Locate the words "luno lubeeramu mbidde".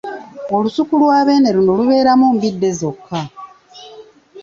1.55-2.69